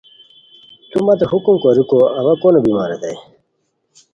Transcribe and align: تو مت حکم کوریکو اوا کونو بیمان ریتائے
تو 0.89 0.97
مت 1.05 1.19
حکم 1.31 1.55
کوریکو 1.63 1.99
اوا 2.19 2.33
کونو 2.41 2.59
بیمان 2.65 2.87
ریتائے 2.89 3.15